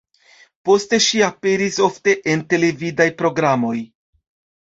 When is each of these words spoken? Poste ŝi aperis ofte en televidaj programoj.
Poste 0.67 0.97
ŝi 1.07 1.19
aperis 1.25 1.77
ofte 1.87 2.15
en 2.31 2.41
televidaj 2.53 3.07
programoj. 3.21 3.75